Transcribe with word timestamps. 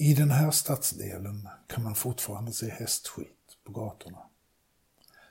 I 0.00 0.14
den 0.14 0.30
här 0.30 0.50
stadsdelen 0.50 1.48
kan 1.66 1.82
man 1.82 1.94
fortfarande 1.94 2.52
se 2.52 2.70
hästskit 2.70 3.56
på 3.64 3.72
gatorna. 3.72 4.18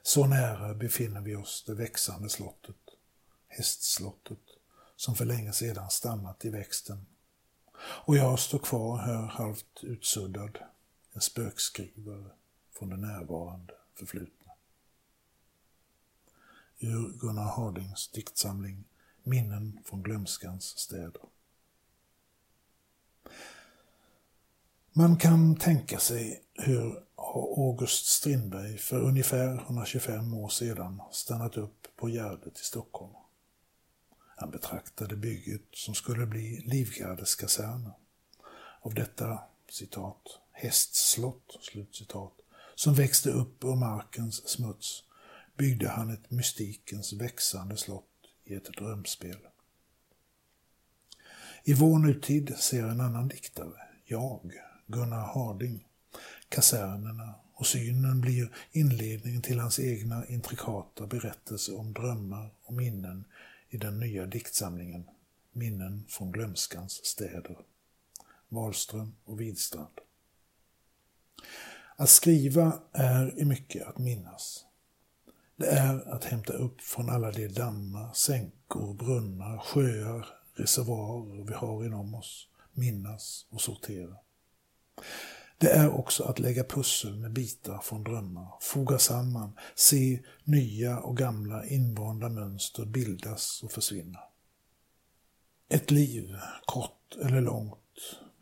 Så 0.04 0.28
nära 0.28 0.74
befinner 0.74 1.22
vi 1.22 1.36
oss 1.36 1.64
det 1.68 1.74
växande 1.74 2.30
slottet, 2.30 2.76
hästslottet, 3.48 4.40
som 4.96 5.16
för 5.16 5.26
länge 5.26 5.54
sedan 5.54 5.90
stannat 5.90 6.46
i 6.46 6.50
växten. 6.50 7.06
Och 7.80 8.18
jag 8.18 8.40
står 8.40 8.60
kvar 8.60 8.98
här 8.98 9.28
halvt 9.28 9.84
utsuddad, 9.84 10.58
en 11.14 11.22
spökskrivare 11.22 12.32
från 12.72 12.90
det 12.90 12.98
närvarande 12.98 13.74
förflutna. 13.96 14.52
Ur 16.80 17.10
Gunnar 17.20 17.56
Hardings 17.56 18.08
diktsamling 18.08 18.84
Minnen 19.24 19.80
från 19.86 20.04
glömskans 20.04 20.64
städer. 20.64 21.22
Man 24.98 25.18
kan 25.18 25.56
tänka 25.56 26.00
sig 26.00 26.44
hur 26.54 27.04
August 27.58 28.06
Strindberg 28.06 28.78
för 28.78 29.00
ungefär 29.00 29.56
125 29.56 30.34
år 30.34 30.50
sedan 30.50 31.02
stannat 31.12 31.58
upp 31.58 31.88
på 31.96 32.10
Gärdet 32.10 32.60
i 32.60 32.64
Stockholm. 32.64 33.14
Han 34.36 34.52
betraktade 34.52 35.16
bygget 35.16 35.62
som 35.74 35.96
skulle 35.96 36.26
bli 36.26 36.62
livgardeskaserner. 36.66 37.94
Av 38.82 38.94
detta 38.94 39.40
citat, 39.70 40.40
hästslott, 40.52 41.58
slutcitat, 41.62 42.34
som 42.76 42.94
växte 42.94 43.30
upp 43.30 43.64
ur 43.64 43.76
markens 43.76 44.50
smuts 44.50 45.04
byggde 45.58 45.90
han 45.90 46.14
ett 46.14 46.32
mystikens 46.32 47.14
växande 47.14 47.78
slott 47.78 48.28
i 48.44 48.54
ett 48.54 48.78
drömspel. 48.78 49.40
I 51.64 51.74
vår 51.74 52.00
nutid 52.00 52.56
ser 52.58 52.84
en 52.84 53.02
annan 53.02 53.28
diktare, 53.28 53.82
jag, 54.06 54.54
Gunnar 54.88 55.26
Harding, 55.34 55.88
kasernerna 56.50 57.36
och 57.54 57.68
synen 57.68 58.22
blir 58.22 58.52
inledningen 58.72 59.42
till 59.42 59.60
hans 59.60 59.80
egna 59.80 60.26
intrikata 60.28 61.08
berättelser 61.08 61.80
om 61.80 61.94
drömmar 61.94 62.50
och 62.64 62.74
minnen 62.74 63.26
i 63.70 63.78
den 63.78 64.00
nya 64.00 64.26
diktsamlingen 64.26 65.06
Minnen 65.52 66.06
från 66.10 66.32
glömskans 66.32 67.06
städer. 67.06 67.58
Wahlström 68.50 69.16
och 69.26 69.42
Widstrand. 69.42 70.00
Att 71.96 72.10
skriva 72.10 72.80
är 72.92 73.40
i 73.40 73.46
mycket 73.46 73.88
att 73.88 73.98
minnas. 73.98 74.66
Det 75.56 75.68
är 75.68 76.10
att 76.10 76.24
hämta 76.24 76.54
upp 76.54 76.82
från 76.82 77.10
alla 77.10 77.32
de 77.32 77.48
dammar, 77.48 78.14
sänkor, 78.14 78.94
brunnar, 78.94 79.58
sjöar, 79.58 80.28
reservoarer 80.54 81.44
vi 81.44 81.54
har 81.54 81.86
inom 81.86 82.16
oss, 82.16 82.48
minnas 82.74 83.46
och 83.50 83.62
sortera. 83.62 84.16
Det 85.58 85.70
är 85.70 85.90
också 85.90 86.24
att 86.24 86.40
lägga 86.40 86.64
pussel 86.64 87.16
med 87.16 87.34
bitar 87.34 87.80
från 87.80 88.04
drömmar, 88.04 88.48
foga 88.62 88.98
samman, 88.98 89.58
se 89.76 90.20
nya 90.44 91.00
och 91.00 91.18
gamla 91.18 91.66
invanda 91.66 92.30
mönster 92.30 92.86
bildas 92.86 93.64
och 93.64 93.72
försvinna. 93.72 94.20
Ett 95.70 95.92
liv, 95.92 96.36
kort 96.66 97.18
eller 97.26 97.42
långt, 97.42 97.74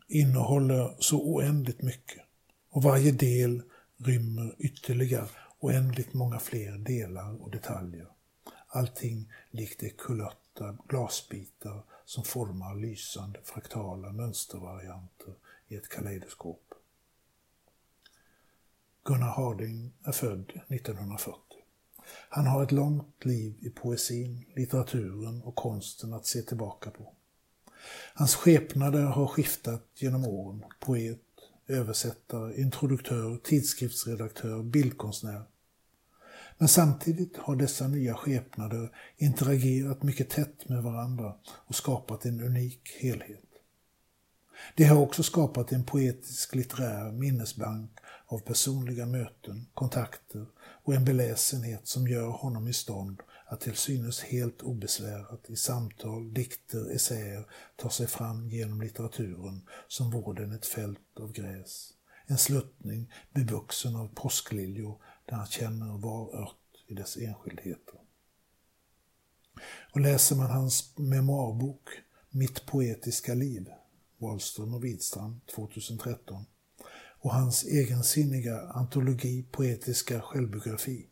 innehåller 0.08 0.96
så 0.98 1.20
oändligt 1.20 1.82
mycket 1.82 2.22
och 2.70 2.82
varje 2.82 3.12
del 3.12 3.62
rymmer 3.98 4.54
ytterligare 4.58 5.28
oändligt 5.60 6.14
många 6.14 6.38
fler 6.38 6.78
delar 6.78 7.42
och 7.42 7.50
detaljer. 7.50 8.08
Allting 8.68 9.32
likt 9.50 9.80
de 9.80 9.90
kulörta 9.90 10.78
glasbitar 10.88 11.84
som 12.04 12.24
formar 12.24 12.74
lysande 12.74 13.40
fraktala 13.44 14.12
mönstervarianter 14.12 15.34
i 15.68 15.76
ett 15.76 15.88
kaleidoskop. 15.88 16.74
Gunnar 19.04 19.32
Harding 19.32 19.92
är 20.04 20.12
född 20.12 20.52
1940. 20.68 21.40
Han 22.28 22.46
har 22.46 22.62
ett 22.62 22.72
långt 22.72 23.24
liv 23.24 23.54
i 23.60 23.70
poesin, 23.70 24.44
litteraturen 24.56 25.42
och 25.42 25.54
konsten 25.54 26.12
att 26.12 26.26
se 26.26 26.42
tillbaka 26.42 26.90
på. 26.90 27.12
Hans 28.14 28.34
skepnader 28.34 29.02
har 29.02 29.26
skiftat 29.26 29.88
genom 29.94 30.24
åren. 30.24 30.64
Poet, 30.80 31.20
översättare, 31.66 32.60
introduktör, 32.60 33.36
tidskriftsredaktör, 33.44 34.62
bildkonstnär. 34.62 35.42
Men 36.58 36.68
samtidigt 36.68 37.36
har 37.36 37.56
dessa 37.56 37.88
nya 37.88 38.14
skepnader 38.14 38.90
interagerat 39.16 40.02
mycket 40.02 40.30
tätt 40.30 40.68
med 40.68 40.82
varandra 40.82 41.34
och 41.46 41.74
skapat 41.74 42.24
en 42.24 42.40
unik 42.40 42.96
helhet. 43.00 43.45
Det 44.74 44.84
har 44.84 44.96
också 44.96 45.22
skapat 45.22 45.72
en 45.72 45.84
poetisk 45.84 46.54
litterär 46.54 47.12
minnesbank 47.12 47.90
av 48.26 48.38
personliga 48.38 49.06
möten, 49.06 49.66
kontakter 49.74 50.46
och 50.58 50.94
en 50.94 51.04
beläsenhet 51.04 51.86
som 51.86 52.08
gör 52.08 52.28
honom 52.28 52.68
i 52.68 52.72
stånd 52.72 53.22
att 53.46 53.60
till 53.60 53.76
synes 53.76 54.20
helt 54.20 54.62
obesvärat 54.62 55.50
i 55.50 55.56
samtal, 55.56 56.34
dikter, 56.34 56.94
essäer 56.94 57.46
ta 57.76 57.90
sig 57.90 58.06
fram 58.06 58.48
genom 58.48 58.80
litteraturen 58.80 59.68
som 59.88 60.10
vore 60.10 60.42
den 60.42 60.52
ett 60.52 60.66
fält 60.66 61.20
av 61.20 61.32
gräs. 61.32 61.92
En 62.26 62.38
sluttning 62.38 63.12
bevuxen 63.34 63.96
av 63.96 64.08
påskliljor 64.14 65.02
där 65.26 65.36
han 65.36 65.46
känner 65.46 65.98
var 65.98 66.42
ört 66.42 66.56
i 66.86 66.94
dess 66.94 67.16
enskildheter. 67.16 68.00
Och 69.92 70.00
läser 70.00 70.36
man 70.36 70.50
hans 70.50 70.98
memoarbok 70.98 71.88
Mitt 72.30 72.66
poetiska 72.66 73.34
liv, 73.34 73.68
Wahlström 74.18 74.74
och 74.74 74.84
Widstrand 74.84 75.40
2013, 75.46 76.44
och 77.18 77.34
hans 77.34 77.64
egensinniga 77.64 78.60
antologi 78.60 79.46
Poetiska 79.50 80.20
självbiografi, 80.20 81.06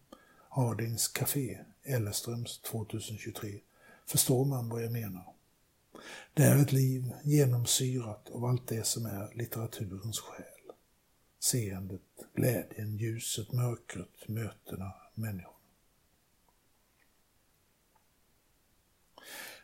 Hardings 0.48 1.08
Café, 1.08 1.58
Ellerströms 1.82 2.58
2023, 2.58 3.60
förstår 4.06 4.44
man 4.44 4.68
vad 4.68 4.84
jag 4.84 4.92
menar. 4.92 5.34
Det 6.34 6.42
är 6.42 6.56
ett 6.56 6.72
liv 6.72 7.12
genomsyrat 7.24 8.30
av 8.30 8.44
allt 8.44 8.68
det 8.68 8.86
som 8.86 9.06
är 9.06 9.34
litteraturens 9.34 10.20
själ. 10.20 10.44
Seendet, 11.40 12.00
glädjen, 12.34 12.96
ljuset, 12.96 13.52
mörkret, 13.52 14.28
mötena, 14.28 14.94
människorna. 15.14 15.50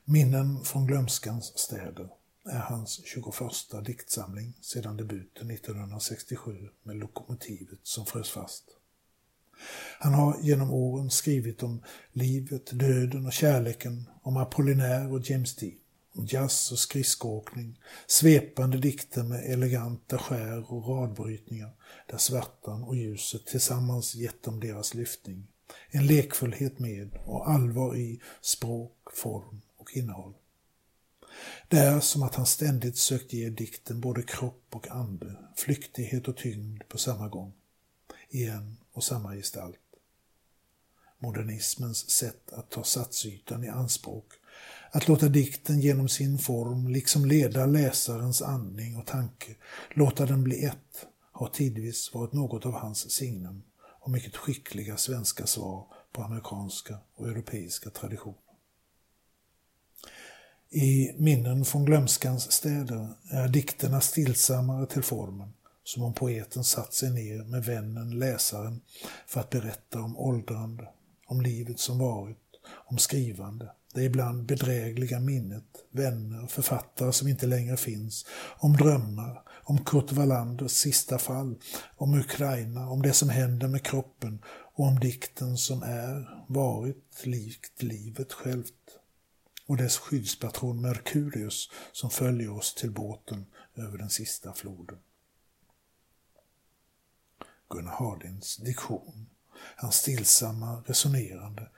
Minnen 0.04 0.64
från 0.64 0.86
glömskans 0.86 1.58
städer 1.58 2.10
är 2.44 2.58
hans 2.58 3.00
21 3.04 3.84
diktsamling 3.84 4.54
sedan 4.60 4.96
debuten 4.96 5.50
1967 5.50 6.68
med 6.82 6.96
Lokomotivet 6.96 7.78
som 7.82 8.06
frös 8.06 8.30
fast. 8.30 8.64
Han 9.98 10.14
har 10.14 10.36
genom 10.42 10.70
åren 10.70 11.10
skrivit 11.10 11.62
om 11.62 11.82
livet, 12.12 12.70
döden 12.72 13.26
och 13.26 13.32
kärleken, 13.32 14.08
om 14.22 14.36
Apollinaire 14.36 15.08
och 15.08 15.30
James 15.30 15.56
Dean, 15.56 15.78
om 16.14 16.26
jazz 16.26 16.72
och 16.72 16.78
skridskoåkning, 16.78 17.80
svepande 18.06 18.78
dikter 18.78 19.22
med 19.22 19.52
eleganta 19.52 20.18
skär 20.18 20.72
och 20.72 20.88
radbrytningar 20.88 21.70
där 22.06 22.18
svärtan 22.18 22.82
och 22.82 22.96
ljuset 22.96 23.46
tillsammans 23.46 24.14
gett 24.14 24.42
dem 24.42 24.60
deras 24.60 24.94
lyftning. 24.94 25.46
En 25.90 26.06
lekfullhet 26.06 26.78
med 26.78 27.18
och 27.26 27.50
allvar 27.50 27.96
i 27.96 28.20
språk, 28.40 28.96
form 29.12 29.60
och 29.76 29.96
innehåll. 29.96 30.34
Det 31.68 31.78
är 31.78 32.00
som 32.00 32.22
att 32.22 32.34
han 32.34 32.46
ständigt 32.46 32.96
sökt 32.96 33.32
ge 33.32 33.50
dikten 33.50 34.00
både 34.00 34.22
kropp 34.22 34.64
och 34.70 34.88
ande, 34.90 35.36
flyktighet 35.56 36.28
och 36.28 36.36
tyngd 36.36 36.82
på 36.88 36.98
samma 36.98 37.28
gång, 37.28 37.52
i 38.28 38.46
en 38.46 38.76
och 38.92 39.04
samma 39.04 39.34
gestalt. 39.34 39.76
Modernismens 41.18 42.10
sätt 42.10 42.52
att 42.52 42.70
ta 42.70 42.84
satsytan 42.84 43.64
i 43.64 43.68
anspråk, 43.68 44.32
att 44.90 45.08
låta 45.08 45.28
dikten 45.28 45.80
genom 45.80 46.08
sin 46.08 46.38
form 46.38 46.88
liksom 46.88 47.24
leda 47.24 47.66
läsarens 47.66 48.42
andning 48.42 48.96
och 48.96 49.06
tanke, 49.06 49.54
låta 49.94 50.26
den 50.26 50.44
bli 50.44 50.64
ett, 50.64 51.06
har 51.32 51.48
tidvis 51.48 52.14
varit 52.14 52.32
något 52.32 52.66
av 52.66 52.72
hans 52.72 53.10
signum 53.10 53.62
och 54.00 54.10
mycket 54.10 54.36
skickliga 54.36 54.96
svenska 54.96 55.46
svar 55.46 55.86
på 56.12 56.22
amerikanska 56.22 56.98
och 57.14 57.28
europeiska 57.28 57.90
traditioner. 57.90 58.49
I 60.72 61.12
minnen 61.16 61.64
från 61.64 61.84
glömskans 61.84 62.52
städer 62.52 63.08
är 63.30 63.48
dikterna 63.48 64.00
stillsammare 64.00 64.86
till 64.86 65.02
formen, 65.02 65.52
som 65.84 66.02
om 66.02 66.14
poeten 66.14 66.64
satt 66.64 66.94
sig 66.94 67.10
ner 67.10 67.44
med 67.44 67.64
vännen, 67.64 68.18
läsaren, 68.18 68.80
för 69.26 69.40
att 69.40 69.50
berätta 69.50 70.00
om 70.00 70.16
åldrande, 70.16 70.88
om 71.26 71.40
livet 71.40 71.80
som 71.80 71.98
varit, 71.98 72.36
om 72.86 72.98
skrivande, 72.98 73.70
det 73.94 74.02
ibland 74.02 74.46
bedrägliga 74.46 75.20
minnet, 75.20 75.64
vänner, 75.90 76.46
författare 76.46 77.12
som 77.12 77.28
inte 77.28 77.46
längre 77.46 77.76
finns, 77.76 78.26
om 78.58 78.76
drömmar, 78.76 79.42
om 79.62 79.84
Kurt 79.84 80.12
Wallanders 80.12 80.72
sista 80.72 81.18
fall, 81.18 81.54
om 81.96 82.14
Ukraina, 82.14 82.90
om 82.90 83.02
det 83.02 83.12
som 83.12 83.28
händer 83.28 83.68
med 83.68 83.82
kroppen 83.82 84.42
och 84.74 84.84
om 84.84 85.00
dikten 85.00 85.56
som 85.56 85.82
är, 85.82 86.44
varit, 86.48 87.26
likt 87.26 87.82
livet 87.82 88.32
självt 88.32 88.99
och 89.70 89.76
dess 89.76 89.98
skyddspatron 89.98 90.80
Merkurius 90.80 91.70
som 91.92 92.10
följer 92.10 92.50
oss 92.50 92.74
till 92.74 92.90
båten 92.90 93.46
över 93.76 93.98
den 93.98 94.10
sista 94.10 94.52
floden. 94.52 94.98
Gunnar 97.68 97.92
Hardins 97.92 98.56
diktion. 98.56 99.26
Hans 99.76 99.94
stillsamma 99.94 100.82
resonerande, 100.86 101.70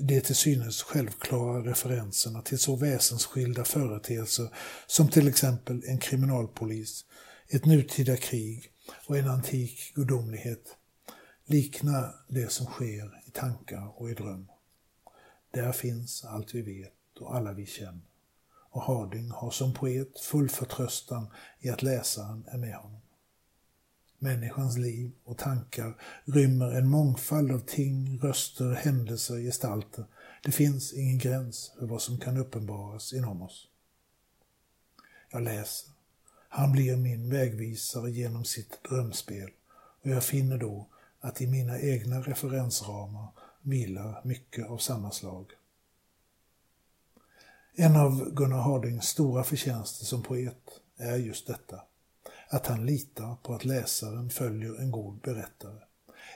de 0.00 0.20
till 0.20 0.34
synes 0.34 0.82
självklara 0.82 1.70
referenserna 1.70 2.42
till 2.42 2.58
så 2.58 2.76
väsensskilda 2.76 3.64
företeelser 3.64 4.54
som 4.86 5.08
till 5.08 5.28
exempel 5.28 5.82
en 5.86 5.98
kriminalpolis, 5.98 7.04
ett 7.48 7.64
nutida 7.64 8.16
krig 8.16 8.72
och 9.06 9.18
en 9.18 9.28
antik 9.28 9.92
gudomlighet 9.94 10.76
liknar 11.46 12.14
det 12.28 12.52
som 12.52 12.66
sker 12.66 13.28
i 13.28 13.30
tankar 13.30 14.00
och 14.00 14.10
i 14.10 14.14
dröm. 14.14 14.48
Där 15.50 15.72
finns 15.72 16.24
allt 16.24 16.54
vi 16.54 16.62
vet 16.62 16.99
och 17.20 17.36
alla 17.36 17.52
vi 17.52 17.66
känner. 17.66 18.00
Och 18.70 18.82
Harding 18.82 19.30
har 19.30 19.50
som 19.50 19.74
poet 19.74 20.20
full 20.20 20.48
förtröstan 20.48 21.26
i 21.60 21.70
att 21.70 21.82
läsaren 21.82 22.44
är 22.48 22.58
med 22.58 22.74
honom. 22.74 23.00
Människans 24.18 24.78
liv 24.78 25.12
och 25.24 25.38
tankar 25.38 25.94
rymmer 26.24 26.70
en 26.70 26.88
mångfald 26.88 27.52
av 27.52 27.58
ting, 27.58 28.18
röster, 28.22 28.74
händelser, 28.74 29.38
gestalter. 29.38 30.04
Det 30.42 30.52
finns 30.52 30.92
ingen 30.92 31.18
gräns 31.18 31.72
för 31.78 31.86
vad 31.86 32.02
som 32.02 32.18
kan 32.18 32.36
uppenbaras 32.36 33.12
inom 33.12 33.42
oss. 33.42 33.68
Jag 35.30 35.42
läser. 35.42 35.90
Han 36.48 36.72
blir 36.72 36.96
min 36.96 37.30
vägvisare 37.30 38.10
genom 38.10 38.44
sitt 38.44 38.84
drömspel 38.88 39.50
och 40.02 40.10
jag 40.10 40.24
finner 40.24 40.58
då 40.58 40.86
att 41.20 41.40
i 41.40 41.46
mina 41.46 41.80
egna 41.80 42.20
referensramar 42.20 43.28
vilar 43.62 44.20
mycket 44.24 44.66
av 44.66 44.78
samma 44.78 45.10
slag. 45.10 45.46
En 47.74 47.96
av 47.96 48.30
Gunnar 48.30 48.62
Hardings 48.62 49.04
stora 49.04 49.44
förtjänster 49.44 50.04
som 50.04 50.22
poet 50.22 50.80
är 50.96 51.16
just 51.16 51.46
detta, 51.46 51.82
att 52.48 52.66
han 52.66 52.86
litar 52.86 53.36
på 53.42 53.54
att 53.54 53.64
läsaren 53.64 54.30
följer 54.30 54.80
en 54.80 54.90
god 54.90 55.20
berättare. 55.20 55.80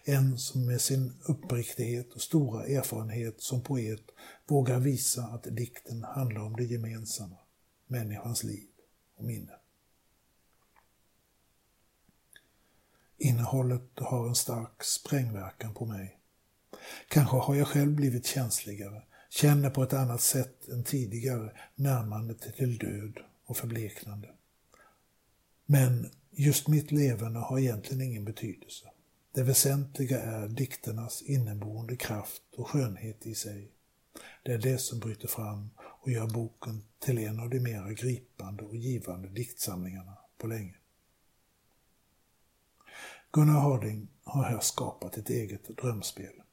En 0.04 0.38
som 0.38 0.66
med 0.66 0.81
sin 0.81 1.12
uppriktighet 1.28 2.12
och 2.12 2.20
stora 2.20 2.66
erfarenhet 2.66 3.40
som 3.40 3.62
poet 3.62 4.02
vågar 4.46 4.78
visa 4.78 5.22
att 5.22 5.42
dikten 5.42 6.04
handlar 6.04 6.40
om 6.40 6.56
det 6.56 6.64
gemensamma, 6.64 7.37
människans 7.87 8.44
liv 8.44 8.66
och 9.16 9.25
minne. 9.25 9.52
Innehållet 13.19 13.90
har 13.96 14.28
en 14.28 14.34
stark 14.34 14.84
sprängverkan 14.84 15.75
på 15.75 15.87
mig. 15.87 16.19
Kanske 17.08 17.37
har 17.37 17.54
jag 17.54 17.69
själv 17.69 17.92
blivit 17.94 18.26
känsligare, 18.26 19.02
känner 19.34 19.70
på 19.70 19.82
ett 19.82 19.92
annat 19.92 20.20
sätt 20.20 20.69
än 20.69 20.84
tidigare 20.84 21.52
närmandet 21.75 22.56
till 22.56 22.78
död 22.78 23.19
och 23.44 23.56
förbleknande. 23.56 24.28
Men 25.66 26.10
just 26.31 26.69
mitt 26.69 26.92
levande 26.92 27.38
har 27.38 27.58
egentligen 27.58 28.02
ingen 28.02 28.25
betydelse. 28.25 28.90
Det 29.32 29.42
väsentliga 29.42 30.20
är 30.20 30.48
dikternas 30.48 31.22
inneboende 31.22 31.96
kraft 31.96 32.42
och 32.56 32.69
skönhet 32.69 33.26
i 33.26 33.34
sig. 33.34 33.70
Det 34.42 34.52
är 34.52 34.58
det 34.58 34.78
som 34.78 34.98
bryter 34.98 35.28
fram 35.28 35.70
och 35.78 36.10
gör 36.10 36.26
boken 36.26 36.84
till 36.98 37.19
en 37.19 37.40
av 37.40 37.50
de 37.50 37.60
mera 37.60 37.92
gripande 37.92 38.62
och 38.62 38.76
givande 38.76 39.28
diktsamlingarna 39.28 40.16
på 40.38 40.46
länge. 40.46 40.75
Gunnar 43.32 43.60
Harding 43.60 44.08
har 44.25 44.42
här 44.42 44.60
skapat 44.60 45.16
ett 45.16 45.30
eget 45.30 45.76
drömspel. 45.76 46.44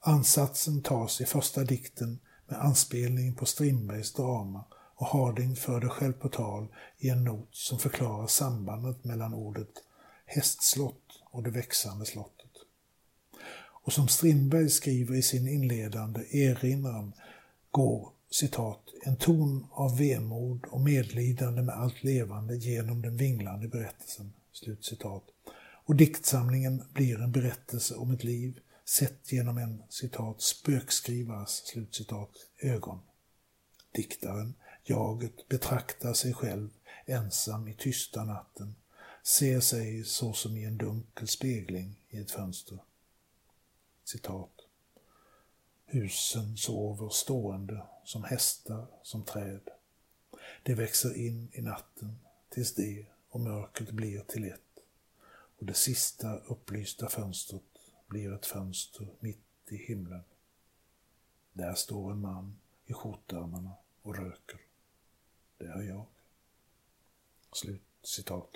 Ansatsen 0.00 0.82
tas 0.82 1.20
i 1.20 1.24
första 1.24 1.64
dikten 1.64 2.18
med 2.46 2.60
anspelning 2.60 3.34
på 3.34 3.46
Strindbergs 3.46 4.12
drama 4.12 4.64
och 4.72 5.06
Harding 5.06 5.56
för 5.56 5.80
det 5.80 5.88
själv 5.88 6.12
på 6.12 6.28
tal 6.28 6.66
i 6.98 7.08
en 7.08 7.24
not 7.24 7.48
som 7.52 7.78
förklarar 7.78 8.26
sambandet 8.26 9.04
mellan 9.04 9.34
ordet 9.34 9.70
hästslott 10.26 11.22
och 11.24 11.42
det 11.42 11.50
växande 11.50 12.04
slottet. 12.06 12.50
Och 13.88 13.92
som 13.92 14.08
Strindberg 14.08 14.70
skriver 14.70 15.14
i 15.14 15.22
sin 15.22 15.48
inledande 15.48 16.20
erinran 16.30 17.12
går 17.70 18.12
citat, 18.30 18.80
en 19.02 19.16
ton 19.16 19.66
av 19.70 19.98
vemod 19.98 20.64
och 20.70 20.80
medlidande 20.80 21.62
med 21.62 21.74
allt 21.74 22.04
levande 22.04 22.56
genom 22.56 23.02
den 23.02 23.16
vinglande 23.16 23.68
berättelsen. 23.68 24.32
Slut 24.52 24.84
citat. 24.84 25.24
Och 25.84 25.96
diktsamlingen 25.96 26.82
blir 26.92 27.20
en 27.20 27.32
berättelse 27.32 27.94
om 27.94 28.10
ett 28.10 28.24
liv 28.24 28.60
sett 28.88 29.32
genom 29.32 29.58
en 29.58 29.82
citat 29.88 30.40
spökskrivares 30.42 31.50
slutcitat 31.50 32.30
ögon. 32.58 33.00
Diktaren, 33.92 34.54
jaget, 34.84 35.48
betraktar 35.48 36.12
sig 36.12 36.34
själv 36.34 36.70
ensam 37.06 37.68
i 37.68 37.74
tysta 37.74 38.24
natten, 38.24 38.74
ser 39.22 39.60
sig 39.60 40.04
såsom 40.04 40.56
i 40.56 40.64
en 40.64 40.78
dunkel 40.78 41.28
spegling 41.28 42.04
i 42.08 42.18
ett 42.18 42.30
fönster. 42.30 42.78
Citat. 44.04 44.52
Husen 45.84 46.56
sover 46.56 47.08
stående 47.08 47.82
som 48.04 48.24
hästar, 48.24 48.86
som 49.02 49.24
träd. 49.24 49.68
De 50.62 50.74
växer 50.74 51.16
in 51.16 51.48
i 51.52 51.62
natten 51.62 52.20
tills 52.48 52.74
det 52.74 53.06
och 53.30 53.40
mörkret 53.40 53.90
blir 53.90 54.20
till 54.20 54.44
ett 54.44 54.60
och 55.58 55.66
det 55.66 55.74
sista 55.74 56.36
upplysta 56.36 57.08
fönstret 57.08 57.62
blir 58.08 58.34
ett 58.34 58.46
fönster 58.46 59.08
mitt 59.20 59.44
i 59.68 59.76
himlen. 59.76 60.24
Där 61.52 61.74
står 61.74 62.12
en 62.12 62.20
man 62.20 62.58
i 62.86 62.92
skjortärmarna 62.92 63.72
och 64.02 64.16
röker. 64.16 64.60
Det 65.58 65.66
är 65.66 65.82
jag. 65.82 66.06
Slut 67.52 67.82
citat. 68.02 68.50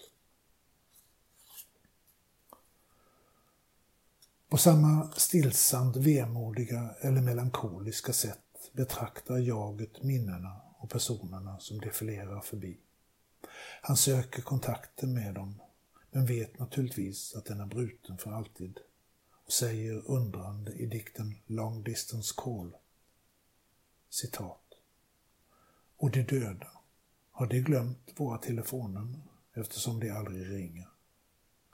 På 4.48 4.58
samma 4.58 5.12
stillsamt 5.12 5.96
vemodiga 5.96 6.94
eller 7.00 7.20
melankoliska 7.20 8.12
sätt 8.12 8.70
betraktar 8.72 9.38
jaget 9.38 10.02
minnena 10.02 10.60
och 10.78 10.90
personerna 10.90 11.58
som 11.58 11.80
defilerar 11.80 12.40
förbi. 12.40 12.78
Han 13.82 13.96
söker 13.96 14.42
kontakten 14.42 15.14
med 15.14 15.34
dem 15.34 15.60
men 16.10 16.26
vet 16.26 16.58
naturligtvis 16.58 17.34
att 17.34 17.44
den 17.44 17.60
är 17.60 17.66
bruten 17.66 18.18
för 18.18 18.32
alltid 18.32 18.80
säger 19.48 20.10
undrande 20.10 20.72
i 20.72 20.86
dikten 20.86 21.34
Long 21.46 21.82
Distance 21.82 22.34
Call. 22.36 22.76
Citat. 24.10 24.62
Och 25.96 26.10
de 26.10 26.22
döda, 26.22 26.70
har 27.30 27.46
de 27.46 27.60
glömt 27.60 28.12
våra 28.16 28.38
telefonnummer 28.38 29.20
eftersom 29.54 30.00
de 30.00 30.10
aldrig 30.10 30.50
ringer? 30.50 30.88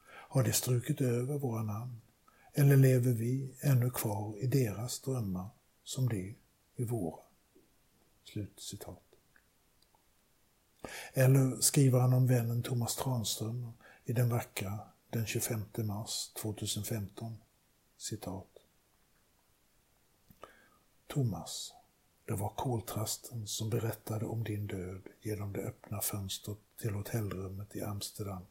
Har 0.04 0.42
de 0.42 0.52
strukit 0.52 1.00
över 1.00 1.38
våra 1.38 1.62
namn? 1.62 2.00
Eller 2.52 2.76
lever 2.76 3.12
vi 3.12 3.54
ännu 3.60 3.90
kvar 3.90 4.36
i 4.38 4.46
deras 4.46 5.00
drömmar 5.00 5.48
som 5.84 6.08
de 6.08 6.36
i 6.76 6.84
våra? 6.84 7.22
Slut 8.24 8.60
citat. 8.60 9.02
Eller 11.12 11.60
skriver 11.60 12.00
han 12.00 12.12
om 12.12 12.26
vännen 12.26 12.62
Thomas 12.62 12.96
Tranström 12.96 13.72
i 14.04 14.12
den 14.12 14.28
vackra 14.28 14.78
den 15.10 15.26
25 15.26 15.64
mars 15.76 16.32
2015. 16.42 17.36
Citat. 17.98 18.46
Thomas, 21.06 21.72
det 22.24 22.34
var 22.34 22.48
koltrasten 22.48 23.46
som 23.46 23.70
berättade 23.70 24.26
om 24.26 24.44
din 24.44 24.66
död 24.66 25.02
genom 25.20 25.52
det 25.52 25.60
öppna 25.60 26.00
fönstret 26.00 26.58
till 26.80 26.94
hotellrummet 26.94 27.76
i 27.76 27.82
Amsterdam 27.82 28.46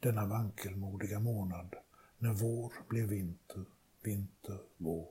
denna 0.00 0.26
vankelmodiga 0.26 1.20
månad 1.20 1.74
när 2.18 2.32
vår 2.32 2.72
blev 2.88 3.08
vinter, 3.08 3.64
vinter, 4.02 4.58
vår. 4.76 5.08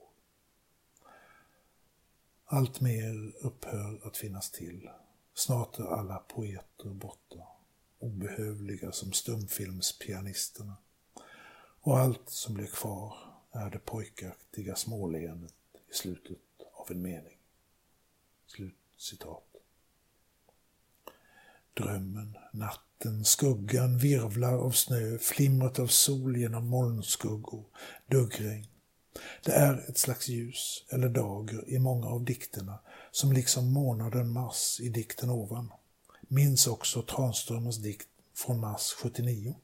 Allt 2.46 2.82
mer 2.82 3.34
upphör 3.42 4.08
att 4.08 4.18
finnas 4.18 4.52
till. 4.52 4.90
Snart 5.34 5.80
är 5.80 5.84
alla 5.84 6.18
poeter 6.18 6.90
borta 6.90 7.48
obehövliga 8.00 8.92
som 8.92 9.14
stumfilmspianisterna. 9.14 10.78
Och 11.82 12.00
allt 12.00 12.30
som 12.30 12.54
blir 12.54 12.68
kvar 12.68 13.37
är 13.52 13.70
det 13.70 13.80
pojkaktiga 13.80 14.76
småleendet 14.76 15.54
i 15.92 15.94
slutet 15.94 16.38
av 16.74 16.92
en 16.92 17.02
mening. 17.02 17.38
Slut 18.48 18.76
citat. 18.98 19.44
Drömmen, 21.74 22.38
natten, 22.52 23.26
skuggan 23.26 23.98
virvlar 23.98 24.54
av 24.54 24.72
snö, 24.72 25.18
flimret 25.18 25.80
av 25.80 25.88
sol 25.88 26.38
genom 26.38 26.68
molnskuggor, 26.68 27.66
duggregn. 28.08 28.68
Det 29.44 29.52
är 29.52 29.90
ett 29.90 29.98
slags 29.98 30.28
ljus 30.28 30.86
eller 30.90 31.10
dager 31.10 31.70
i 31.70 31.80
många 31.80 32.08
av 32.08 32.24
dikterna 32.24 32.80
som 33.12 33.32
liksom 33.32 33.74
månaden 33.74 34.32
mars 34.32 34.80
i 34.80 34.90
dikten 34.90 35.30
ovan 35.30 35.72
minns 36.22 36.68
också 36.68 37.02
Tranströmers 37.02 37.78
dikt 37.78 38.08
från 38.34 38.60
mars 38.60 38.94
79 39.04 39.56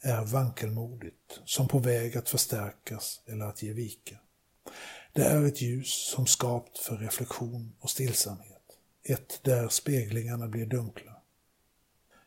är 0.00 0.24
vankelmodigt, 0.24 1.40
som 1.44 1.68
på 1.68 1.78
väg 1.78 2.16
att 2.16 2.28
förstärkas 2.28 3.20
eller 3.26 3.44
att 3.44 3.62
ge 3.62 3.72
vika. 3.72 4.16
Det 5.12 5.22
är 5.22 5.44
ett 5.44 5.60
ljus 5.60 6.10
som 6.14 6.26
skapt 6.26 6.78
för 6.78 6.96
reflektion 6.96 7.72
och 7.80 7.90
stillsamhet, 7.90 8.62
ett 9.02 9.40
där 9.42 9.68
speglingarna 9.68 10.48
blir 10.48 10.66
dunkla. 10.66 11.16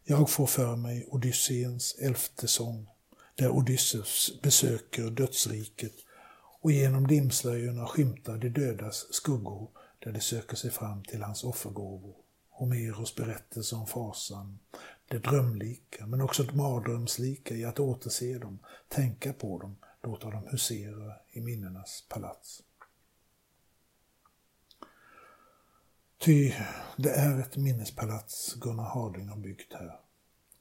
Jag 0.04 0.30
får 0.30 0.48
för 0.48 0.76
mig 0.76 1.06
Odysseens 1.08 1.96
elfte 1.96 2.48
sång, 2.48 2.88
där 3.36 3.50
Odysseus 3.50 4.42
besöker 4.42 5.10
dödsriket 5.10 5.94
och 6.62 6.72
genom 6.72 7.08
dimslöjorna 7.08 7.88
skymtar 7.88 8.38
de 8.38 8.50
dödas 8.50 9.14
skuggor 9.14 9.70
där 10.00 10.12
de 10.12 10.20
söker 10.20 10.56
sig 10.56 10.72
fram 10.72 11.04
till 11.04 11.24
hans 11.24 11.44
offergåvor. 11.44 12.16
Homeros 12.50 13.16
berättelse 13.16 13.76
om 13.76 13.88
fasan, 13.88 14.60
det 15.14 15.20
drömlika 15.20 16.06
men 16.06 16.22
också 16.22 16.44
det 16.44 16.56
mardrömslika 16.56 17.56
i 17.56 17.66
att 17.66 17.80
återse 17.80 18.38
dem, 18.38 18.60
tänka 18.88 19.34
på 19.34 19.60
dem, 19.60 19.76
låta 20.04 20.30
dem 20.30 20.48
husera 20.52 21.14
i 21.32 21.42
minnenas 21.42 22.06
palats. 22.10 22.64
Ty 26.18 26.54
det 26.98 27.10
är 27.10 27.40
ett 27.40 27.58
minnespalats 27.58 28.54
Gunnar 28.54 28.84
Harding 28.84 29.28
har 29.28 29.38
byggt 29.38 29.74
här. 29.74 30.00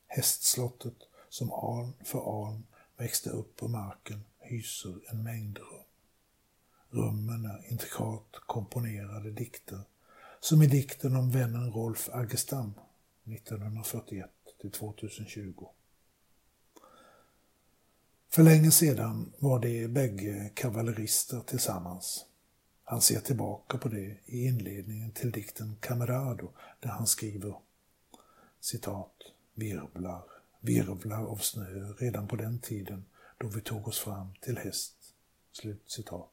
Hästslottet 0.06 0.96
som 1.28 1.52
arn 1.52 1.92
för 2.04 2.18
arn 2.18 2.66
växte 2.96 3.30
upp 3.30 3.56
på 3.56 3.68
marken 3.68 4.24
hyser 4.38 5.00
en 5.10 5.22
mängd 5.22 5.58
rum. 5.58 5.84
Rummen 6.90 7.44
är 7.44 7.72
intrikat 7.72 8.28
komponerade 8.46 9.30
dikter, 9.30 9.80
som 10.40 10.62
i 10.62 10.66
dikten 10.66 11.16
om 11.16 11.30
vännen 11.30 11.72
Rolf 11.72 12.08
Aggestam 12.12 12.74
1941 13.24 14.41
till 14.62 14.70
2020. 14.70 15.66
För 18.28 18.42
länge 18.42 18.70
sedan 18.70 19.32
var 19.38 19.58
de 19.58 19.88
bägge 19.88 20.50
kavallerister 20.54 21.40
tillsammans. 21.40 22.26
Han 22.84 23.00
ser 23.00 23.20
tillbaka 23.20 23.78
på 23.78 23.88
det 23.88 24.16
i 24.26 24.46
inledningen 24.46 25.10
till 25.10 25.30
dikten 25.30 25.76
Camerado 25.80 26.52
där 26.80 26.88
han 26.88 27.06
skriver 27.06 27.54
citat 28.60 29.12
virvlar, 29.54 30.22
virvlar 30.60 31.24
av 31.24 31.36
snö 31.36 31.92
redan 31.98 32.28
på 32.28 32.36
den 32.36 32.58
tiden 32.58 33.04
då 33.38 33.48
vi 33.48 33.60
tog 33.60 33.88
oss 33.88 33.98
fram 33.98 34.34
till 34.40 34.58
häst. 34.58 34.94
Slut 35.52 35.90
citat. 35.90 36.30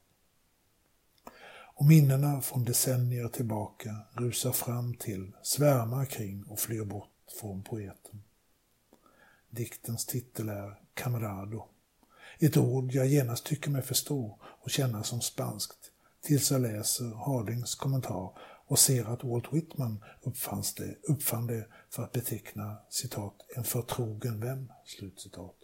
Och 1.76 1.86
minnena 1.86 2.42
från 2.42 2.66
decennier 2.66 3.28
tillbaka 3.28 3.96
rusar 4.12 4.52
fram 4.52 4.94
till, 4.94 5.32
svärmar 5.44 6.06
kring 6.06 6.44
och 6.44 6.60
flyr 6.60 6.84
bort 6.84 7.19
från 7.32 7.64
poeten. 7.64 8.24
Diktens 9.50 10.06
titel 10.06 10.50
är 10.50 10.82
Camerado. 10.94 11.66
Ett 12.40 12.58
ord 12.58 12.92
jag 12.92 13.08
genast 13.08 13.46
tycker 13.46 13.70
mig 13.70 13.82
förstå 13.82 14.40
och 14.42 14.70
känna 14.70 15.04
som 15.04 15.22
spanskt 15.22 15.92
tills 16.22 16.52
jag 16.52 16.62
läser 16.62 17.06
Hardings 17.06 17.76
kommentar 17.76 18.32
och 18.70 18.80
ser 18.80 19.06
att 19.06 19.24
Walt 19.24 19.54
Whitman 19.54 20.04
uppfanns 20.22 20.74
det, 20.74 20.96
uppfann 21.04 21.48
det 21.48 21.68
för 21.90 22.04
att 22.04 22.12
beteckna 22.12 22.78
citat, 22.90 23.34
en 23.56 23.64
förtrogen 23.64 24.40
vän. 24.40 24.72
Slutcitat. 24.86 25.56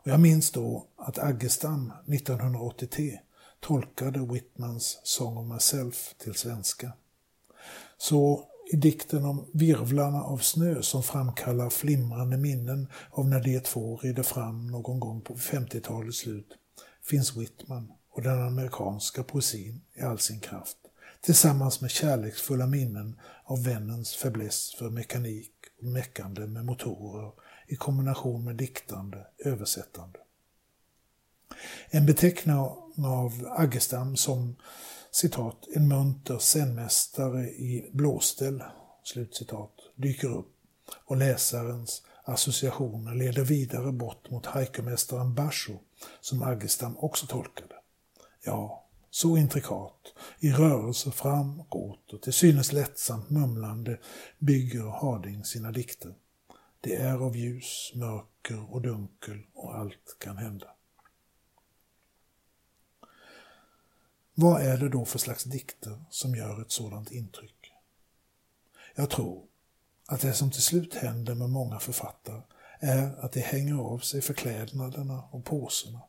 Och 0.00 0.06
jag 0.06 0.20
minns 0.20 0.50
då 0.50 0.86
att 0.96 1.18
Aggestam 1.18 1.92
1983 2.06 3.20
tolkade 3.60 4.20
Whitmans 4.32 5.00
Song 5.04 5.36
of 5.36 5.46
Myself 5.46 6.14
till 6.18 6.34
svenska. 6.34 6.92
Så 7.98 8.48
i 8.70 8.76
dikten 8.76 9.24
om 9.24 9.46
virvlarna 9.52 10.22
av 10.22 10.38
snö 10.38 10.82
som 10.82 11.02
framkallar 11.02 11.70
flimrande 11.70 12.36
minnen 12.36 12.88
av 13.10 13.28
när 13.28 13.40
de 13.40 13.60
två 13.60 13.96
rider 13.96 14.22
fram 14.22 14.66
någon 14.66 15.00
gång 15.00 15.20
på 15.20 15.34
50-talets 15.34 16.18
slut 16.18 16.48
finns 17.02 17.36
Whitman 17.36 17.92
och 18.10 18.22
den 18.22 18.42
amerikanska 18.42 19.22
poesin 19.22 19.80
i 19.94 20.02
all 20.02 20.18
sin 20.18 20.40
kraft 20.40 20.76
tillsammans 21.20 21.80
med 21.80 21.90
kärleksfulla 21.90 22.66
minnen 22.66 23.20
av 23.44 23.64
vännens 23.64 24.16
fäbless 24.16 24.74
för 24.78 24.90
mekanik 24.90 25.52
och 25.80 25.86
meckande 25.86 26.46
med 26.46 26.64
motorer 26.64 27.32
i 27.66 27.76
kombination 27.76 28.44
med 28.44 28.56
diktande, 28.56 29.26
översättande. 29.38 30.18
En 31.90 32.06
beteckning 32.06 32.56
av 33.04 33.48
Aggestam 33.56 34.16
som 34.16 34.56
citat, 35.18 35.68
en 35.74 35.88
munter 35.88 36.38
scenmästare 36.38 37.48
i 37.48 37.90
blåställ, 37.92 38.62
slutcitat, 39.02 39.72
dyker 39.94 40.28
upp 40.28 40.54
och 41.04 41.16
läsarens 41.16 42.02
associationer 42.24 43.14
leder 43.14 43.44
vidare 43.44 43.92
bort 43.92 44.30
mot 44.30 44.46
haikumästaren 44.46 45.34
Basho 45.34 45.78
som 46.20 46.42
Aggestam 46.42 46.98
också 46.98 47.26
tolkade. 47.26 47.74
Ja, 48.44 48.86
så 49.10 49.36
intrikat, 49.36 50.14
i 50.40 50.52
rörelse 50.52 51.10
fram 51.10 51.60
och 51.60 51.76
åter, 51.76 52.18
till 52.18 52.32
synes 52.32 52.72
lättsamt 52.72 53.30
mumlande 53.30 53.98
bygger 54.38 54.82
Harding 54.82 55.44
sina 55.44 55.72
dikter. 55.72 56.14
Det 56.80 56.96
är 56.96 57.14
av 57.14 57.36
ljus, 57.36 57.92
mörker 57.94 58.74
och 58.74 58.82
dunkel 58.82 59.42
och 59.54 59.74
allt 59.74 60.16
kan 60.18 60.36
hända. 60.36 60.66
Vad 64.40 64.62
är 64.62 64.78
det 64.78 64.88
då 64.88 65.04
för 65.04 65.18
slags 65.18 65.44
dikter 65.44 66.04
som 66.10 66.34
gör 66.34 66.62
ett 66.62 66.70
sådant 66.70 67.10
intryck? 67.10 67.72
Jag 68.94 69.10
tror 69.10 69.44
att 70.06 70.20
det 70.20 70.32
som 70.32 70.50
till 70.50 70.62
slut 70.62 70.94
händer 70.94 71.34
med 71.34 71.50
många 71.50 71.78
författare 71.78 72.42
är 72.80 73.24
att 73.24 73.32
de 73.32 73.40
hänger 73.40 73.74
av 73.74 73.98
sig 73.98 74.20
förklädnaderna 74.20 75.22
och 75.30 75.44
påserna. 75.44 76.00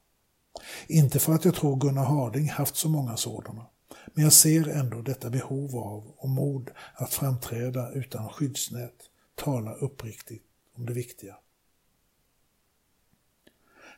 Inte 0.87 1.19
för 1.19 1.33
att 1.33 1.45
jag 1.45 1.55
tror 1.55 1.79
Gunnar 1.79 2.05
Harding 2.05 2.49
haft 2.49 2.75
så 2.75 2.89
många 2.89 3.17
sådana, 3.17 3.65
men 4.05 4.23
jag 4.23 4.33
ser 4.33 4.67
ändå 4.67 5.01
detta 5.01 5.29
behov 5.29 5.75
av 5.75 6.13
och 6.17 6.29
mod 6.29 6.71
att 6.93 7.13
framträda 7.13 7.91
utan 7.91 8.29
skyddsnät, 8.29 9.09
tala 9.35 9.73
uppriktigt 9.73 10.45
om 10.75 10.85
det 10.85 10.93
viktiga. 10.93 11.35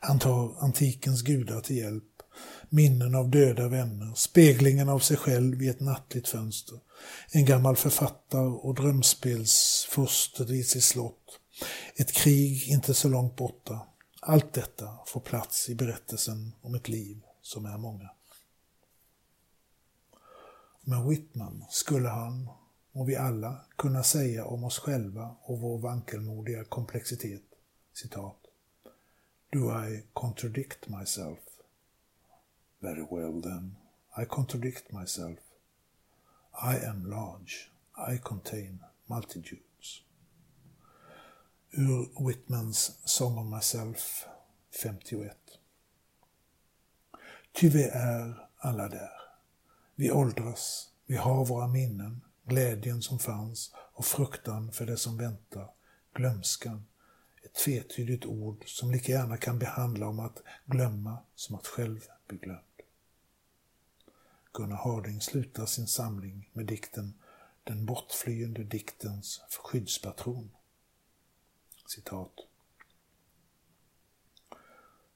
Han 0.00 0.18
tar 0.18 0.56
antikens 0.58 1.22
gudar 1.22 1.60
till 1.60 1.76
hjälp 1.76 2.11
minnen 2.68 3.14
av 3.14 3.30
döda 3.30 3.68
vänner, 3.68 4.14
speglingen 4.14 4.88
av 4.88 4.98
sig 4.98 5.16
själv 5.16 5.62
i 5.62 5.68
ett 5.68 5.80
nattligt 5.80 6.28
fönster, 6.28 6.78
en 7.30 7.44
gammal 7.44 7.76
författare 7.76 8.46
och 8.46 8.74
drömspelsfurste 8.74 10.42
i 10.42 10.62
sitt 10.62 10.84
slott, 10.84 11.40
ett 11.96 12.12
krig 12.12 12.68
inte 12.68 12.94
så 12.94 13.08
långt 13.08 13.36
borta. 13.36 13.80
Allt 14.20 14.52
detta 14.52 14.98
får 15.06 15.20
plats 15.20 15.68
i 15.68 15.74
berättelsen 15.74 16.52
om 16.60 16.74
ett 16.74 16.88
liv 16.88 17.22
som 17.42 17.64
är 17.64 17.78
många. 17.78 18.10
Men 20.84 21.08
Whitman 21.08 21.64
skulle 21.70 22.08
han, 22.08 22.48
och 22.92 23.08
vi 23.08 23.16
alla, 23.16 23.64
kunna 23.76 24.02
säga 24.02 24.44
om 24.44 24.64
oss 24.64 24.78
själva 24.78 25.36
och 25.42 25.60
vår 25.60 25.78
vankelmodiga 25.78 26.64
komplexitet, 26.64 27.42
citat, 27.94 28.36
Do 29.52 29.70
I 29.88 30.02
contradict 30.12 30.88
myself? 30.88 31.38
Very 32.82 33.06
well 33.10 33.40
then, 33.40 33.76
I 34.16 34.24
contradict 34.24 34.92
myself. 34.92 35.38
I 36.62 36.76
am 36.78 37.04
large. 37.04 37.70
I 37.96 38.18
contain 38.18 38.80
multitudes. 39.06 40.02
Ur 41.70 42.08
Whitmans 42.26 42.98
Song 43.04 43.38
of 43.38 43.46
Myself 43.46 44.24
51. 44.82 45.36
Ty 47.52 47.68
vi 47.68 47.84
är 47.84 48.48
alla 48.58 48.88
där. 48.88 49.12
Vi 49.94 50.10
åldras, 50.10 50.90
vi 51.06 51.16
har 51.16 51.44
våra 51.44 51.66
minnen, 51.68 52.20
glädjen 52.44 53.02
som 53.02 53.18
fanns 53.18 53.74
och 53.94 54.04
fruktan 54.04 54.72
för 54.72 54.86
det 54.86 54.96
som 54.96 55.16
väntar, 55.16 55.70
glömskan, 56.14 56.86
ett 57.42 57.54
tvetydigt 57.54 58.26
ord 58.26 58.64
som 58.66 58.90
lika 58.90 59.12
gärna 59.12 59.36
kan 59.36 59.58
behandla 59.58 60.08
om 60.08 60.20
att 60.20 60.42
glömma 60.66 61.18
som 61.34 61.56
att 61.56 61.66
själv 61.66 62.00
bli 62.28 62.38
glömd. 62.38 62.71
Gunnar 64.54 64.76
Harding 64.76 65.20
slutar 65.20 65.66
sin 65.66 65.86
samling 65.86 66.50
med 66.52 66.66
dikten 66.66 67.14
Den 67.64 67.86
bortflyende 67.86 68.64
diktens 68.64 69.40
skyddspatron. 69.64 70.50
Citat. 71.86 72.32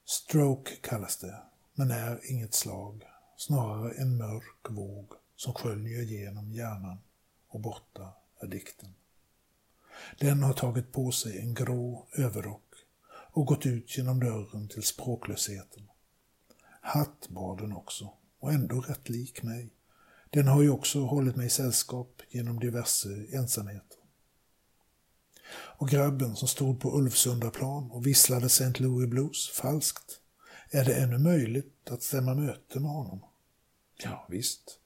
Stroke 0.04 0.76
kallas 0.76 1.16
det, 1.16 1.42
men 1.74 1.90
är 1.90 2.30
inget 2.30 2.54
slag, 2.54 3.02
snarare 3.36 3.92
en 3.92 4.16
mörk 4.16 4.70
våg 4.70 5.12
som 5.36 5.54
sköljer 5.54 6.02
genom 6.02 6.52
hjärnan 6.52 6.98
och 7.48 7.60
borta 7.60 8.12
är 8.40 8.46
dikten. 8.46 8.94
Den 10.18 10.42
har 10.42 10.52
tagit 10.52 10.92
på 10.92 11.12
sig 11.12 11.38
en 11.38 11.54
grå 11.54 12.06
överrock 12.12 12.74
och 13.08 13.46
gått 13.46 13.66
ut 13.66 13.96
genom 13.96 14.20
dörren 14.20 14.68
till 14.68 14.82
språklösheten. 14.82 15.88
Hatt 16.80 17.28
bar 17.28 17.56
den 17.56 17.72
också 17.72 18.12
och 18.46 18.52
ändå 18.52 18.80
rätt 18.80 19.08
lik 19.08 19.42
mig. 19.42 19.70
Den 20.30 20.48
har 20.48 20.62
ju 20.62 20.70
också 20.70 21.00
hållit 21.00 21.36
mig 21.36 21.50
sällskap 21.50 22.22
genom 22.28 22.60
diverse 22.60 23.26
ensamheter. 23.32 23.98
Och 25.50 25.88
grabben 25.88 26.36
som 26.36 26.48
stod 26.48 26.80
på 26.80 26.98
Ulvsundaplan 26.98 27.90
och 27.90 28.06
visslade 28.06 28.46
St. 28.46 28.82
Louis 28.82 29.10
Blues 29.10 29.48
falskt, 29.48 30.20
är 30.70 30.84
det 30.84 30.94
ännu 30.94 31.18
möjligt 31.18 31.90
att 31.90 32.02
stämma 32.02 32.34
möte 32.34 32.80
med 32.80 32.90
honom? 32.90 33.20
Ja, 34.02 34.26
visst. 34.28 34.78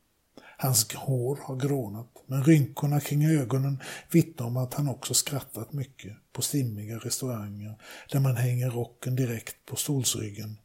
Hans 0.59 0.95
hår 0.95 1.39
har 1.43 1.57
grånat, 1.57 2.25
men 2.27 2.45
rynkorna 2.45 3.01
kring 3.01 3.27
ögonen 3.27 3.83
vittnar 4.11 4.47
om 4.47 4.57
att 4.57 4.75
han 4.75 4.89
också 4.89 5.15
skrattat 5.15 5.73
mycket 5.73 6.17
på 6.33 6.43
stimmiga 6.43 6.99
restauranger 6.99 7.79
där 8.13 8.21
man 8.21 8.37
hänger 8.37 8.71
rocken 8.71 9.17
direkt 9.17 9.67
på 9.67 9.77
stolsryggen. 9.77 10.59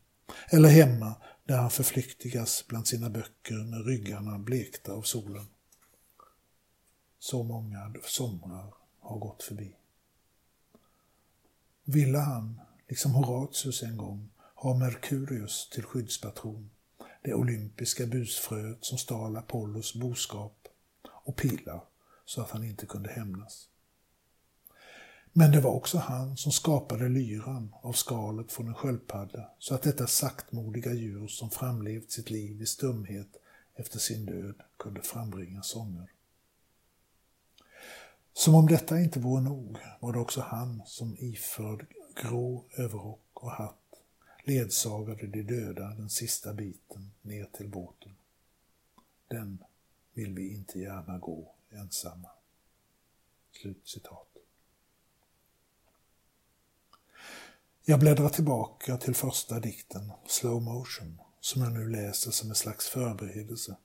Eller 0.50 0.70
hemma 0.70 1.16
där 1.46 1.58
han 1.58 1.72
förflyktigas 1.72 2.68
bland 2.68 2.88
sina 2.88 3.10
böcker 3.10 3.56
med 3.56 3.86
ryggarna 3.86 4.40
blekta 4.40 4.92
av 4.92 5.02
solen. 5.02 5.48
Så 7.20 7.44
många 7.44 7.94
somrar 8.04 8.74
har 9.00 9.20
gått 9.20 9.44
förbi. 9.44 9.76
Ville 11.84 12.18
han, 12.18 12.62
liksom 12.88 13.12
Horatius 13.12 13.84
en 13.84 13.98
gång, 13.98 14.30
ha 14.56 14.78
Merkurius 14.78 15.70
till 15.70 15.84
skyddspatron, 15.84 16.70
det 17.22 17.34
olympiska 17.34 18.06
busfröet 18.06 18.78
som 18.82 18.98
stal 18.98 19.38
Apollos 19.38 19.96
boskap 19.96 20.68
och 21.08 21.36
pilar 21.36 21.84
så 22.26 22.42
att 22.42 22.52
han 22.52 22.64
inte 22.64 22.86
kunde 22.86 23.10
hämnas. 23.10 23.70
Men 25.38 25.52
det 25.52 25.62
var 25.62 25.72
också 25.72 25.98
han 25.98 26.38
som 26.38 26.52
skapade 26.52 27.10
lyran 27.10 27.76
av 27.82 27.94
skalet 27.94 28.52
från 28.52 28.68
en 28.68 28.74
sköldpadda 28.74 29.50
så 29.60 29.76
att 29.76 29.82
detta 29.82 30.08
saktmodiga 30.08 30.94
djur 30.94 31.28
som 31.28 31.50
framlevt 31.50 32.12
sitt 32.12 32.30
liv 32.30 32.62
i 32.62 32.66
stumhet 32.66 33.28
efter 33.74 34.00
sin 34.00 34.26
död 34.26 34.56
kunde 34.78 35.02
frambringa 35.02 35.62
sånger. 35.62 36.12
Som 38.34 38.56
om 38.56 38.68
detta 38.68 39.00
inte 39.00 39.20
vore 39.20 39.42
nog 39.42 39.78
var 40.00 40.14
det 40.14 40.20
också 40.20 40.42
han 40.42 40.82
som 40.86 41.16
iförd 41.20 41.86
grå 42.16 42.66
överrock 42.78 43.30
och 43.34 43.52
hatt 43.52 44.02
ledsagade 44.44 45.28
de 45.28 45.44
döda 45.44 45.88
den 45.88 46.10
sista 46.10 46.54
biten 46.54 47.12
ner 47.22 47.46
till 47.46 47.70
båten. 47.70 48.16
Den 49.28 49.64
vill 50.14 50.34
vi 50.34 50.54
inte 50.54 50.80
gärna 50.80 51.18
gå 51.18 51.54
ensamma. 51.70 52.30
Slut 53.52 53.88
citat. 53.88 54.28
Jag 57.88 58.00
bläddrar 58.00 58.30
tillbaka 58.30 58.98
till 58.98 59.16
första 59.16 59.60
dikten, 59.60 60.12
Slow 60.28 60.62
Motion, 60.62 61.22
som 61.40 61.62
jag 61.62 61.74
nu 61.74 61.90
läser 61.90 62.32
som 62.32 62.50
en 62.50 62.56
slags 62.56 62.88
förberedelse. 62.88 63.78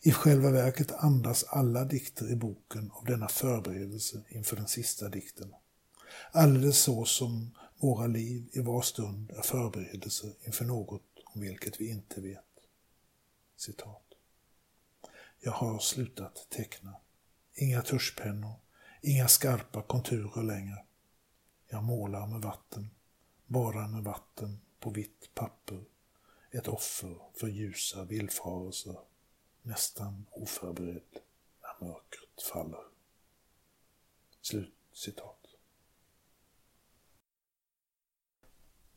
I 0.00 0.12
själva 0.12 0.50
verket 0.50 0.92
andas 0.92 1.44
alla 1.44 1.84
dikter 1.84 2.30
i 2.32 2.36
boken 2.36 2.90
av 2.90 3.04
denna 3.04 3.28
förberedelse 3.28 4.22
inför 4.28 4.56
den 4.56 4.68
sista 4.68 5.08
dikten. 5.08 5.54
Alldeles 6.32 6.78
så 6.78 7.04
som 7.04 7.50
våra 7.76 8.06
liv 8.06 8.48
i 8.52 8.60
var 8.60 8.82
stund 8.82 9.30
är 9.30 9.42
förberedelser 9.42 10.32
inför 10.44 10.64
något 10.64 11.02
om 11.24 11.40
vilket 11.40 11.80
vi 11.80 11.88
inte 11.88 12.20
vet. 12.20 12.44
Citat. 13.56 14.06
Jag 15.40 15.52
har 15.52 15.78
slutat 15.78 16.46
teckna. 16.50 16.96
Inga 17.54 17.82
tuschpennor, 17.82 18.54
inga 19.02 19.28
skarpa 19.28 19.82
konturer 19.82 20.42
längre. 20.42 20.84
Jag 21.68 21.84
målar 21.84 22.26
med 22.26 22.40
vatten, 22.40 22.90
bara 23.52 23.88
med 23.88 24.04
vatten 24.04 24.60
på 24.80 24.90
vitt 24.90 25.30
papper. 25.34 25.80
Ett 26.50 26.68
offer 26.68 27.16
för 27.34 27.48
ljusa 27.48 28.04
villfarelser, 28.04 28.96
nästan 29.62 30.26
oförberedd 30.30 31.18
när 31.62 31.86
mörkret 31.86 32.42
faller. 32.52 32.80
Slut 34.40 34.74
citat. 34.92 35.38